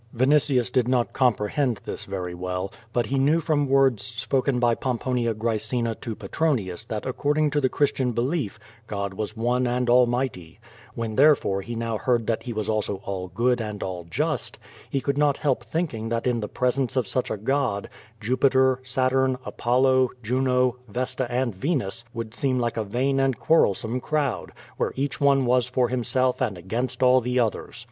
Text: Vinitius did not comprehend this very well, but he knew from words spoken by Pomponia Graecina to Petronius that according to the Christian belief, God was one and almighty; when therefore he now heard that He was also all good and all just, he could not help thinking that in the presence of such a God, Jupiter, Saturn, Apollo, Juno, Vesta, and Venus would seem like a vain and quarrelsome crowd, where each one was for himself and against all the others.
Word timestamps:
Vinitius 0.15 0.71
did 0.71 0.87
not 0.87 1.13
comprehend 1.13 1.79
this 1.85 2.05
very 2.05 2.33
well, 2.33 2.73
but 2.91 3.05
he 3.05 3.19
knew 3.19 3.39
from 3.39 3.69
words 3.69 4.01
spoken 4.01 4.59
by 4.59 4.73
Pomponia 4.73 5.35
Graecina 5.35 5.93
to 6.01 6.15
Petronius 6.15 6.83
that 6.85 7.05
according 7.05 7.51
to 7.51 7.61
the 7.61 7.69
Christian 7.69 8.11
belief, 8.11 8.57
God 8.87 9.13
was 9.13 9.37
one 9.37 9.67
and 9.67 9.91
almighty; 9.91 10.59
when 10.95 11.15
therefore 11.17 11.61
he 11.61 11.75
now 11.75 11.99
heard 11.99 12.25
that 12.25 12.41
He 12.41 12.51
was 12.51 12.67
also 12.67 12.95
all 13.05 13.27
good 13.27 13.61
and 13.61 13.83
all 13.83 14.07
just, 14.09 14.57
he 14.89 15.01
could 15.01 15.19
not 15.19 15.37
help 15.37 15.63
thinking 15.63 16.09
that 16.09 16.25
in 16.25 16.39
the 16.39 16.49
presence 16.49 16.95
of 16.95 17.07
such 17.07 17.29
a 17.29 17.37
God, 17.37 17.87
Jupiter, 18.19 18.79
Saturn, 18.81 19.37
Apollo, 19.45 20.09
Juno, 20.23 20.77
Vesta, 20.87 21.31
and 21.31 21.53
Venus 21.53 22.03
would 22.11 22.33
seem 22.33 22.57
like 22.57 22.77
a 22.77 22.83
vain 22.83 23.19
and 23.19 23.37
quarrelsome 23.37 24.01
crowd, 24.01 24.51
where 24.77 24.93
each 24.95 25.21
one 25.21 25.45
was 25.45 25.67
for 25.67 25.89
himself 25.89 26.41
and 26.41 26.57
against 26.57 27.03
all 27.03 27.21
the 27.21 27.39
others. 27.39 27.77